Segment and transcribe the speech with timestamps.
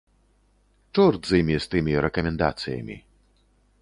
[0.97, 2.95] Чорт з імі, з тымі рэкамендацыямі.